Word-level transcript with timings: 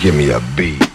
give 0.00 0.14
me 0.14 0.30
a 0.30 0.40
beat. 0.56 0.91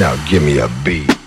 Now 0.00 0.16
give 0.30 0.42
me 0.42 0.60
a 0.60 0.68
beat. 0.82 1.19